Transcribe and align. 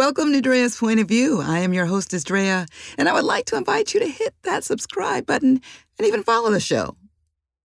Welcome 0.00 0.32
to 0.32 0.40
Drea's 0.40 0.78
Point 0.78 0.98
of 0.98 1.08
View. 1.08 1.42
I 1.42 1.58
am 1.58 1.74
your 1.74 1.84
hostess, 1.84 2.24
Drea, 2.24 2.64
and 2.96 3.06
I 3.06 3.12
would 3.12 3.26
like 3.26 3.44
to 3.44 3.56
invite 3.56 3.92
you 3.92 4.00
to 4.00 4.08
hit 4.08 4.34
that 4.44 4.64
subscribe 4.64 5.26
button 5.26 5.60
and 5.98 6.08
even 6.08 6.22
follow 6.22 6.50
the 6.50 6.58
show 6.58 6.96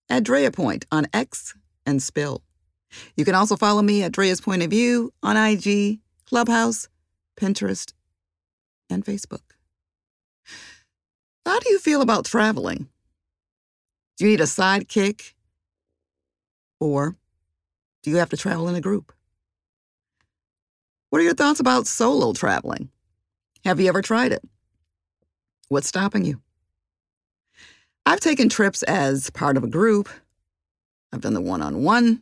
at 0.09 0.25
Drea 0.25 0.51
Point 0.51 0.85
on 0.91 1.07
X 1.13 1.53
and 1.85 2.03
Spill. 2.03 2.43
You 3.15 3.23
can 3.23 3.35
also 3.35 3.55
follow 3.55 3.81
me 3.81 4.03
at 4.03 4.11
Drea's 4.11 4.41
Point 4.41 4.63
of 4.63 4.71
View 4.71 5.13
on 5.23 5.37
IG, 5.37 5.99
Clubhouse, 6.25 6.89
Pinterest, 7.39 7.93
and 8.89 9.05
Facebook. 9.05 9.53
How 11.45 11.57
do 11.59 11.69
you 11.69 11.79
feel 11.79 12.01
about 12.01 12.25
traveling? 12.25 12.89
Do 14.17 14.25
you 14.25 14.31
need 14.31 14.41
a 14.41 14.43
sidekick? 14.43 15.35
Or 16.81 17.15
do 18.03 18.09
you 18.09 18.17
have 18.17 18.29
to 18.31 18.37
travel 18.37 18.67
in 18.67 18.75
a 18.75 18.81
group? 18.81 19.14
What 21.15 21.21
are 21.21 21.23
your 21.23 21.33
thoughts 21.33 21.61
about 21.61 21.87
solo 21.87 22.33
traveling? 22.33 22.89
Have 23.63 23.79
you 23.79 23.87
ever 23.87 24.01
tried 24.01 24.33
it? 24.33 24.43
What's 25.69 25.87
stopping 25.87 26.25
you? 26.25 26.41
I've 28.05 28.19
taken 28.19 28.49
trips 28.49 28.83
as 28.83 29.29
part 29.29 29.55
of 29.55 29.63
a 29.63 29.69
group. 29.69 30.09
I've 31.13 31.21
done 31.21 31.33
the 31.33 31.39
one 31.39 31.61
on 31.61 31.83
one. 31.83 32.21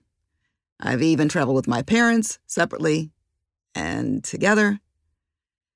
I've 0.80 1.02
even 1.02 1.28
traveled 1.28 1.56
with 1.56 1.68
my 1.68 1.82
parents 1.82 2.38
separately 2.46 3.10
and 3.74 4.24
together. 4.24 4.80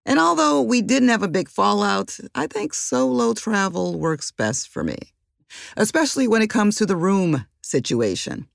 And 0.05 0.19
although 0.19 0.61
we 0.61 0.83
didn't 0.83 1.09
have 1.09 1.23
a 1.23 1.27
big 1.27 1.49
fallout, 1.49 2.19
I 2.35 2.45
think 2.45 2.75
solo 2.75 3.33
travel 3.33 3.97
works 3.97 4.29
best 4.29 4.67
for 4.67 4.83
me, 4.83 4.99
especially 5.75 6.27
when 6.27 6.43
it 6.43 6.52
comes 6.52 6.75
to 6.75 6.85
the 6.85 6.95
room 6.95 7.47
situation. 7.63 8.47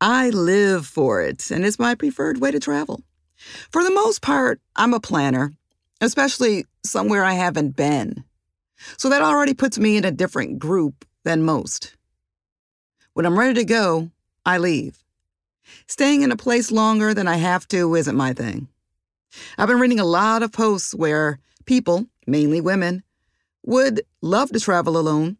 I 0.00 0.30
live 0.30 0.86
for 0.86 1.20
it, 1.20 1.50
and 1.50 1.66
it's 1.66 1.80
my 1.80 1.96
preferred 1.96 2.40
way 2.40 2.52
to 2.52 2.60
travel. 2.60 3.02
For 3.70 3.82
the 3.82 3.90
most 3.90 4.22
part, 4.22 4.60
I'm 4.76 4.94
a 4.94 5.00
planner, 5.00 5.52
especially 6.00 6.66
somewhere 6.84 7.24
I 7.24 7.32
haven't 7.32 7.76
been. 7.76 8.24
So 8.98 9.08
that 9.08 9.22
already 9.22 9.54
puts 9.54 9.78
me 9.78 9.96
in 9.96 10.04
a 10.04 10.10
different 10.10 10.58
group 10.58 11.04
than 11.24 11.42
most. 11.42 11.96
When 13.14 13.26
I'm 13.26 13.38
ready 13.38 13.54
to 13.54 13.64
go, 13.64 14.10
I 14.44 14.58
leave. 14.58 15.02
Staying 15.86 16.22
in 16.22 16.32
a 16.32 16.36
place 16.36 16.70
longer 16.70 17.14
than 17.14 17.28
I 17.28 17.36
have 17.36 17.66
to 17.68 17.94
isn't 17.94 18.16
my 18.16 18.32
thing. 18.32 18.68
I've 19.58 19.68
been 19.68 19.80
reading 19.80 20.00
a 20.00 20.04
lot 20.04 20.42
of 20.42 20.52
posts 20.52 20.94
where 20.94 21.38
people, 21.64 22.06
mainly 22.26 22.60
women, 22.60 23.02
would 23.64 24.02
love 24.22 24.50
to 24.52 24.60
travel 24.60 24.96
alone, 24.96 25.36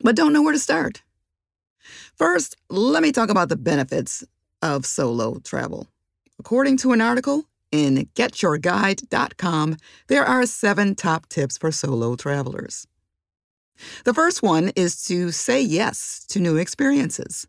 but 0.00 0.16
don't 0.16 0.32
know 0.32 0.42
where 0.42 0.52
to 0.52 0.58
start. 0.58 1.02
First, 2.16 2.56
let 2.68 3.02
me 3.02 3.12
talk 3.12 3.28
about 3.28 3.48
the 3.48 3.56
benefits 3.56 4.24
of 4.62 4.86
solo 4.86 5.38
travel. 5.40 5.86
According 6.38 6.76
to 6.78 6.92
an 6.92 7.00
article 7.00 7.44
in 7.72 8.08
getyourguide.com, 8.14 9.76
there 10.08 10.24
are 10.24 10.46
seven 10.46 10.94
top 10.94 11.28
tips 11.28 11.56
for 11.58 11.72
solo 11.72 12.14
travelers. 12.14 12.86
The 14.04 14.14
first 14.14 14.42
one 14.42 14.70
is 14.76 15.04
to 15.06 15.30
say 15.30 15.60
yes 15.60 16.24
to 16.28 16.40
new 16.40 16.56
experiences. 16.56 17.46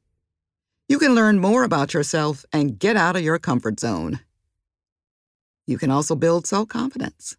You 0.90 1.00
can 1.00 1.16
learn 1.16 1.40
more 1.40 1.64
about 1.64 1.94
yourself 1.94 2.46
and 2.54 2.80
get 2.80 2.96
out 2.96 3.16
of 3.16 3.22
your 3.22 3.40
comfort 3.40 3.80
zone. 3.80 4.22
You 5.66 5.78
can 5.78 5.92
also 5.92 6.16
build 6.16 6.48
self 6.48 6.70
confidence. 6.70 7.36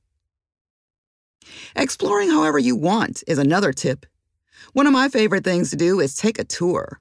Exploring 1.75 2.31
however 2.31 2.59
you 2.59 2.77
want 2.77 3.25
is 3.27 3.39
another 3.39 3.73
tip. 3.73 4.05
One 4.75 4.87
of 4.87 4.93
my 4.93 5.09
favorite 5.09 5.45
things 5.45 5.71
to 5.71 5.77
do 5.77 5.99
is 5.99 6.15
take 6.15 6.39
a 6.39 6.45
tour. 6.45 7.01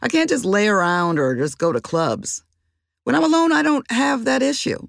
I 0.00 0.08
can't 0.08 0.30
just 0.30 0.44
lay 0.44 0.68
around 0.68 1.18
or 1.18 1.34
just 1.34 1.58
go 1.58 1.72
to 1.72 1.80
clubs. 1.80 2.44
When 3.04 3.16
I'm 3.16 3.24
alone, 3.24 3.52
I 3.52 3.62
don't 3.62 3.90
have 3.90 4.24
that 4.24 4.42
issue. 4.42 4.88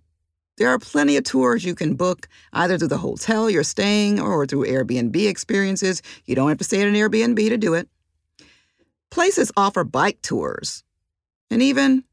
There 0.58 0.70
are 0.70 0.80
plenty 0.80 1.18
of 1.18 1.24
tours 1.24 1.64
you 1.64 1.74
can 1.74 1.96
book 1.96 2.28
either 2.54 2.78
through 2.78 2.90
the 2.90 2.98
hotel 2.98 3.50
you're 3.50 3.64
staying 3.64 4.20
or 4.20 4.46
through 4.46 4.66
Airbnb 4.66 5.28
experiences. 5.28 6.02
You 6.26 6.36
don't 6.36 6.50
have 6.50 6.58
to 6.60 6.64
stay 6.64 6.82
at 6.82 6.88
an 6.88 6.94
Airbnb 6.94 7.50
to 7.50 7.58
do 7.58 7.74
it. 7.74 7.90
Places 9.10 9.52
offer 9.58 9.84
bike 9.84 10.22
tours 10.22 10.84
and 11.50 11.62
even 11.62 12.04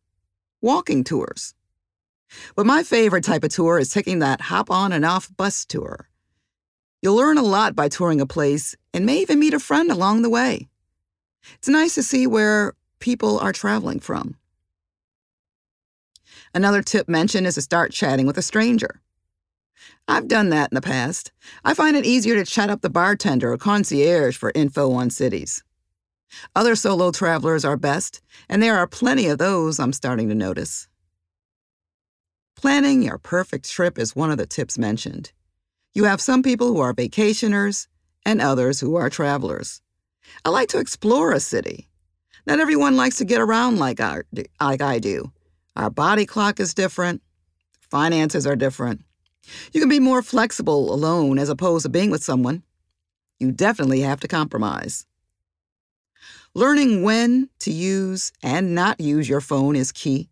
walking 0.61 1.05
tours. 1.05 1.55
But 2.55 2.67
my 2.67 2.83
favorite 2.83 3.25
type 3.25 3.45
of 3.45 3.51
tour 3.51 3.79
is 3.79 3.91
taking 3.91 4.21
that 4.21 4.41
hop 4.41 4.71
on 4.71 4.93
and 4.93 5.05
off 5.05 5.31
bus 5.37 5.65
tour. 5.65 6.09
You'll 7.03 7.17
learn 7.17 7.39
a 7.39 7.43
lot 7.43 7.77
by 7.77 7.89
touring 7.89 8.21
a 8.21 8.27
place 8.27 8.75
and 8.93 9.07
may 9.07 9.19
even 9.19 9.39
meet 9.39 9.55
a 9.55 9.61
friend 9.61 9.91
along 9.91 10.23
the 10.23 10.31
way. 10.31 10.69
It's 11.55 11.69
nice 11.69 11.95
to 11.95 12.03
see 12.03 12.27
where 12.27 12.75
people 12.99 13.39
are 13.39 13.53
traveling 13.53 14.01
from. 14.01 14.37
Another 16.55 16.83
tip 16.83 17.09
mentioned 17.09 17.47
is 17.47 17.55
to 17.55 17.63
start 17.63 17.93
chatting 17.93 18.27
with 18.27 18.39
a 18.39 18.43
stranger. 18.43 19.01
I've 20.07 20.29
done 20.29 20.49
that 20.51 20.71
in 20.73 20.75
the 20.75 20.81
past. 20.81 21.33
I 21.65 21.75
find 21.75 21.97
it 21.97 22.07
easier 22.07 22.35
to 22.35 22.51
chat 22.51 22.71
up 22.71 22.81
the 22.81 22.91
bartender 22.91 23.53
or 23.53 23.59
concierge 23.59 24.37
for 24.37 24.53
info 24.55 24.93
on 24.93 25.11
cities. 25.11 25.63
Other 26.55 26.75
solo 26.75 27.11
travelers 27.11 27.65
are 27.65 27.77
best, 27.77 28.21
and 28.49 28.63
there 28.63 28.77
are 28.77 28.87
plenty 28.87 29.27
of 29.29 29.39
those 29.39 29.79
I'm 29.79 29.93
starting 29.93 30.29
to 30.29 30.35
notice. 30.35 30.89
Planning 32.57 33.03
your 33.03 33.19
perfect 33.19 33.71
trip 33.71 33.99
is 33.99 34.17
one 34.17 34.31
of 34.31 34.39
the 34.39 34.47
tips 34.47 34.79
mentioned. 34.79 35.33
You 35.95 36.05
have 36.05 36.21
some 36.21 36.43
people 36.43 36.69
who 36.69 36.81
are 36.81 36.95
vacationers 36.95 37.87
and 38.25 38.41
others 38.41 38.81
who 38.81 38.97
are 38.97 39.09
travelers. 39.09 39.81
I 40.45 40.51
like 40.51 40.69
to 40.71 40.79
explore 40.79 41.33
a 41.33 41.41
city. 41.41 41.89
Not 42.47 42.61
everyone 42.61 42.97
likes 42.97 43.17
to 43.19 43.25
get 43.25 43.41
around 43.41 43.79
like 43.79 44.01
I, 44.01 44.23
like 44.61 44.81
I 44.81 44.99
do. 44.99 45.33
Our 45.79 45.91
body 45.91 46.27
clock 46.27 46.59
is 46.59 46.75
different, 46.75 47.23
finances 47.89 48.49
are 48.49 48.57
different. 48.57 49.05
You 49.73 49.81
can 49.81 49.89
be 49.89 50.01
more 50.01 50.23
flexible 50.23 50.93
alone 50.93 51.39
as 51.39 51.49
opposed 51.49 51.85
to 51.85 51.89
being 51.89 52.11
with 52.11 52.25
someone. 52.25 52.65
You 53.39 53.53
definitely 53.53 54.01
have 54.01 54.19
to 54.21 54.29
compromise. 54.29 55.07
Learning 56.53 57.05
when 57.05 57.49
to 57.61 57.71
use 57.71 58.33
and 58.43 58.75
not 58.75 59.01
use 59.01 59.29
your 59.29 59.41
phone 59.41 59.77
is 59.77 59.93
key. 59.93 60.29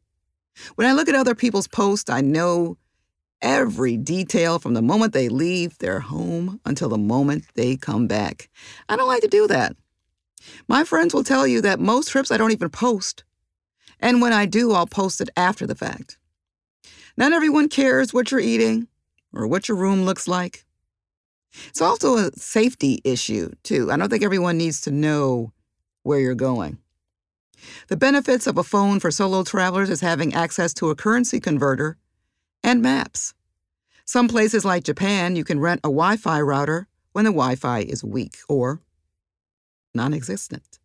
When 0.74 0.88
I 0.88 0.92
look 0.92 1.08
at 1.08 1.14
other 1.14 1.36
people's 1.36 1.68
posts, 1.68 2.10
I 2.10 2.22
know 2.22 2.76
every 3.40 3.96
detail 3.96 4.58
from 4.58 4.74
the 4.74 4.82
moment 4.82 5.12
they 5.12 5.28
leave 5.28 5.78
their 5.78 6.00
home 6.00 6.60
until 6.64 6.88
the 6.88 6.98
moment 6.98 7.44
they 7.54 7.76
come 7.76 8.08
back. 8.08 8.50
I 8.88 8.96
don't 8.96 9.06
like 9.06 9.22
to 9.22 9.28
do 9.28 9.46
that. 9.46 9.76
My 10.66 10.82
friends 10.82 11.14
will 11.14 11.22
tell 11.22 11.46
you 11.46 11.60
that 11.60 11.78
most 11.78 12.08
trips 12.08 12.32
I 12.32 12.36
don't 12.36 12.50
even 12.50 12.70
post 12.70 13.22
and 14.00 14.20
when 14.20 14.32
I 14.32 14.46
do, 14.46 14.72
I'll 14.72 14.86
post 14.86 15.20
it 15.20 15.30
after 15.36 15.66
the 15.66 15.74
fact. 15.74 16.18
Not 17.16 17.32
everyone 17.32 17.68
cares 17.68 18.12
what 18.12 18.30
you're 18.30 18.40
eating 18.40 18.88
or 19.32 19.46
what 19.46 19.68
your 19.68 19.76
room 19.76 20.04
looks 20.04 20.28
like. 20.28 20.64
It's 21.68 21.80
also 21.80 22.16
a 22.16 22.32
safety 22.32 23.00
issue, 23.04 23.52
too. 23.62 23.90
I 23.90 23.96
don't 23.96 24.10
think 24.10 24.22
everyone 24.22 24.58
needs 24.58 24.80
to 24.82 24.90
know 24.90 25.52
where 26.02 26.20
you're 26.20 26.34
going. 26.34 26.78
The 27.88 27.96
benefits 27.96 28.46
of 28.46 28.58
a 28.58 28.62
phone 28.62 29.00
for 29.00 29.10
solo 29.10 29.42
travelers 29.42 29.88
is 29.88 30.00
having 30.00 30.34
access 30.34 30.74
to 30.74 30.90
a 30.90 30.94
currency 30.94 31.40
converter 31.40 31.96
and 32.62 32.82
maps. 32.82 33.34
Some 34.04 34.28
places 34.28 34.64
like 34.64 34.84
Japan, 34.84 35.34
you 35.34 35.44
can 35.44 35.58
rent 35.58 35.80
a 35.80 35.88
Wi 35.88 36.16
Fi 36.16 36.40
router 36.40 36.86
when 37.12 37.24
the 37.24 37.32
Wi 37.32 37.56
Fi 37.56 37.80
is 37.80 38.04
weak 38.04 38.36
or 38.48 38.82
non 39.94 40.12
existent. 40.12 40.78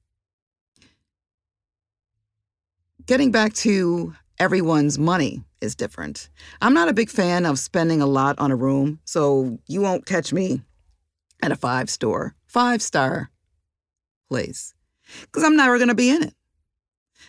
Getting 3.06 3.32
back 3.32 3.54
to 3.54 4.14
everyone's 4.40 4.98
money 4.98 5.44
is 5.62 5.76
different. 5.76 6.30
I'm 6.62 6.74
not 6.74 6.90
a 6.90 6.94
big 6.94 7.10
fan 7.10 7.46
of 7.46 7.60
spending 7.60 8.02
a 8.02 8.08
lot 8.08 8.40
on 8.40 8.52
a 8.52 8.56
room, 8.56 9.00
so 9.06 9.60
you 9.68 9.82
won't 9.82 10.06
catch 10.06 10.34
me 10.34 10.62
at 11.42 11.52
a 11.52 11.56
five 11.56 11.90
store, 11.90 12.36
five 12.48 12.82
star 12.82 13.30
place 14.30 14.74
because 15.22 15.44
I'm 15.44 15.56
never 15.56 15.78
going 15.78 15.90
to 15.90 15.96
be 15.96 16.10
in 16.10 16.24
it. 16.24 16.34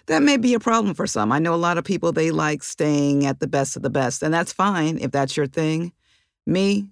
That 0.07 0.23
may 0.23 0.37
be 0.37 0.55
a 0.55 0.61
problem 0.61 0.95
for 0.95 1.07
some. 1.07 1.31
I 1.31 1.39
know 1.39 1.55
a 1.55 1.57
lot 1.57 1.79
of 1.79 1.85
people, 1.85 2.13
they 2.13 2.31
like 2.31 2.63
staying 2.63 3.25
at 3.27 3.41
the 3.41 3.47
best 3.47 3.77
of 3.77 3.83
the 3.83 3.91
best, 3.91 4.23
and 4.23 4.33
that's 4.33 4.53
fine 4.53 4.99
if 4.99 5.11
that's 5.11 5.37
your 5.37 5.47
thing. 5.47 5.93
Me, 6.47 6.89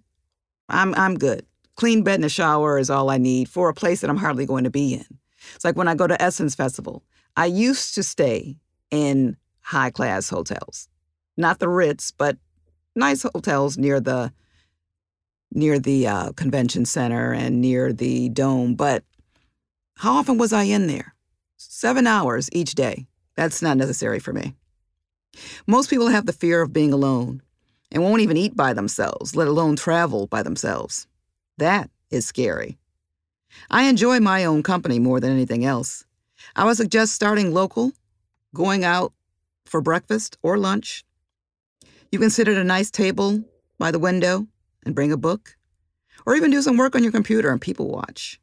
I'm, 0.69 0.95
I'm 0.95 1.17
good. 1.17 1.45
Clean 1.77 2.03
bed 2.03 2.17
and 2.17 2.25
a 2.25 2.29
shower 2.29 2.79
is 2.79 2.91
all 2.91 3.11
I 3.11 3.19
need 3.19 3.49
for 3.49 3.69
a 3.69 3.75
place 3.75 4.01
that 4.01 4.11
I'm 4.11 4.17
hardly 4.17 4.47
going 4.47 4.65
to 4.65 4.71
be 4.71 4.95
in. 4.95 5.07
It's 5.55 5.65
like 5.65 5.77
when 5.77 5.89
I 5.89 5.95
go 5.95 6.07
to 6.07 6.21
Essence 6.23 6.55
Festival. 6.55 7.03
I 7.37 7.47
used 7.47 7.95
to 7.95 8.03
stay 8.03 8.57
in 8.91 9.37
high 9.61 9.91
class 9.91 10.29
hotels, 10.29 10.89
not 11.37 11.59
the 11.59 11.69
Ritz, 11.69 12.11
but 12.11 12.37
nice 12.97 13.23
hotels 13.23 13.79
near 13.79 14.01
the 14.01 14.33
near 15.53 15.79
the 15.79 16.07
uh, 16.07 16.33
convention 16.33 16.85
center 16.85 17.33
and 17.33 17.61
near 17.61 17.93
the 17.93 18.29
dome. 18.29 18.75
But 18.75 19.03
how 19.97 20.15
often 20.15 20.39
was 20.39 20.53
I 20.53 20.65
in 20.65 20.87
there? 20.87 21.15
Seven 21.57 22.07
hours 22.07 22.49
each 22.53 22.75
day. 22.75 23.07
That's 23.37 23.61
not 23.63 23.77
necessary 23.77 24.21
for 24.21 24.33
me. 24.33 24.55
Most 25.67 25.91
people 25.91 26.09
have 26.09 26.27
the 26.27 26.33
fear 26.33 26.63
of 26.63 26.73
being 26.73 26.93
alone 26.93 27.43
and 27.91 28.03
won't 28.03 28.23
even 28.23 28.37
eat 28.37 28.57
by 28.57 28.73
themselves, 28.73 29.35
let 29.35 29.49
alone 29.49 29.77
travel 29.77 30.27
by 30.27 30.43
themselves. 30.43 31.07
That 31.59 31.91
is 32.11 32.27
scary. 32.27 32.79
I 33.71 33.85
enjoy 33.85 34.21
my 34.21 34.45
own 34.45 34.63
company 34.63 34.99
more 34.99 35.21
than 35.21 35.33
anything 35.33 35.65
else. 35.65 36.05
I 36.55 36.65
would 36.65 36.77
suggest 36.77 37.15
starting 37.15 37.53
local, 37.53 37.93
going 38.55 38.85
out 38.85 39.13
for 39.65 39.81
breakfast 39.81 40.37
or 40.43 40.59
lunch. 40.59 41.05
You 42.11 42.19
can 42.19 42.31
sit 42.31 42.49
at 42.49 42.57
a 42.57 42.65
nice 42.65 42.91
table 42.91 43.45
by 43.79 43.91
the 43.91 43.99
window 43.99 44.47
and 44.85 44.95
bring 44.95 45.13
a 45.13 45.17
book, 45.17 45.57
or 46.27 46.35
even 46.35 46.51
do 46.51 46.63
some 46.63 46.77
work 46.77 46.95
on 46.95 47.03
your 47.03 47.13
computer 47.13 47.51
and 47.51 47.61
people 47.61 47.89
watch. 47.89 48.41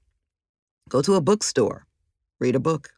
Go 0.89 1.01
to 1.01 1.15
a 1.15 1.21
bookstore, 1.21 1.85
read 2.39 2.55
a 2.55 2.59
book. 2.59 2.91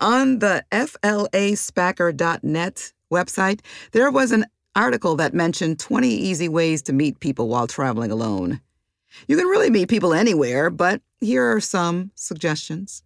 On 0.00 0.38
the 0.38 0.64
flashpacker.net 0.70 2.92
website, 3.12 3.60
there 3.92 4.10
was 4.10 4.32
an 4.32 4.44
article 4.76 5.16
that 5.16 5.34
mentioned 5.34 5.78
20 5.78 6.08
easy 6.08 6.48
ways 6.48 6.82
to 6.82 6.92
meet 6.92 7.20
people 7.20 7.48
while 7.48 7.66
traveling 7.66 8.10
alone. 8.10 8.60
You 9.28 9.36
can 9.36 9.46
really 9.46 9.70
meet 9.70 9.88
people 9.88 10.12
anywhere, 10.12 10.70
but 10.70 11.00
here 11.20 11.52
are 11.52 11.60
some 11.60 12.10
suggestions. 12.16 13.04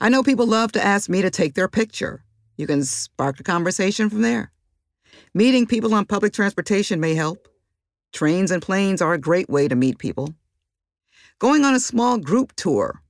I 0.00 0.08
know 0.08 0.22
people 0.22 0.46
love 0.46 0.72
to 0.72 0.84
ask 0.84 1.08
me 1.08 1.22
to 1.22 1.30
take 1.30 1.54
their 1.54 1.68
picture. 1.68 2.24
You 2.56 2.66
can 2.66 2.84
spark 2.84 3.40
a 3.40 3.42
conversation 3.42 4.10
from 4.10 4.22
there. 4.22 4.52
Meeting 5.34 5.66
people 5.66 5.94
on 5.94 6.04
public 6.04 6.32
transportation 6.32 7.00
may 7.00 7.14
help. 7.14 7.48
Trains 8.12 8.50
and 8.50 8.62
planes 8.62 9.00
are 9.00 9.12
a 9.12 9.18
great 9.18 9.48
way 9.48 9.68
to 9.68 9.76
meet 9.76 9.98
people. 9.98 10.34
Going 11.38 11.64
on 11.64 11.74
a 11.74 11.80
small 11.80 12.18
group 12.18 12.52
tour 12.56 13.00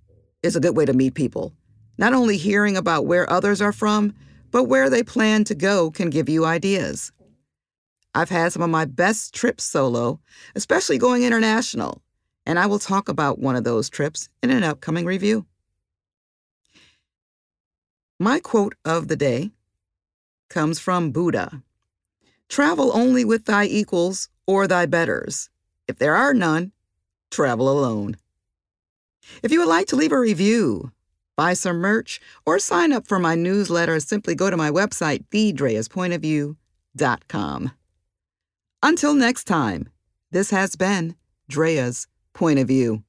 is 0.42 0.54
a 0.54 0.60
good 0.60 0.76
way 0.76 0.84
to 0.84 0.92
meet 0.92 1.14
people. 1.14 1.52
Not 1.98 2.12
only 2.12 2.36
hearing 2.36 2.76
about 2.76 3.06
where 3.06 3.30
others 3.30 3.60
are 3.60 3.72
from, 3.72 4.14
but 4.50 4.64
where 4.64 4.90
they 4.90 5.02
plan 5.02 5.44
to 5.44 5.54
go 5.54 5.90
can 5.90 6.10
give 6.10 6.28
you 6.28 6.44
ideas. 6.44 7.12
I've 8.14 8.30
had 8.30 8.52
some 8.52 8.62
of 8.62 8.70
my 8.70 8.84
best 8.84 9.34
trips 9.34 9.64
solo, 9.64 10.20
especially 10.54 10.98
going 10.98 11.22
international, 11.22 12.02
and 12.44 12.58
I 12.58 12.66
will 12.66 12.78
talk 12.78 13.08
about 13.08 13.38
one 13.38 13.56
of 13.56 13.64
those 13.64 13.88
trips 13.88 14.28
in 14.42 14.50
an 14.50 14.64
upcoming 14.64 15.04
review. 15.04 15.46
My 18.22 18.38
quote 18.38 18.74
of 18.84 19.08
the 19.08 19.16
day 19.16 19.50
comes 20.50 20.78
from 20.78 21.10
Buddha 21.10 21.62
Travel 22.50 22.94
only 22.94 23.24
with 23.24 23.46
thy 23.46 23.64
equals 23.64 24.28
or 24.46 24.66
thy 24.66 24.84
betters. 24.84 25.48
If 25.88 25.96
there 25.96 26.14
are 26.14 26.34
none, 26.34 26.72
travel 27.30 27.70
alone. 27.70 28.18
If 29.42 29.50
you 29.50 29.60
would 29.60 29.68
like 29.68 29.86
to 29.86 29.96
leave 29.96 30.12
a 30.12 30.18
review, 30.18 30.92
buy 31.34 31.54
some 31.54 31.78
merch, 31.78 32.20
or 32.44 32.58
sign 32.58 32.92
up 32.92 33.06
for 33.06 33.18
my 33.18 33.36
newsletter, 33.36 33.98
simply 34.00 34.34
go 34.34 34.50
to 34.50 34.56
my 34.58 34.70
website, 34.70 35.24
thedreaspointofview.com. 35.32 37.70
Until 38.82 39.14
next 39.14 39.44
time, 39.44 39.88
this 40.30 40.50
has 40.50 40.76
been 40.76 41.16
Drea's 41.48 42.06
Point 42.34 42.58
of 42.58 42.68
View. 42.68 43.02